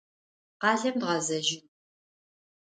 Khalem 0.61 0.95
dğezejın. 1.01 1.63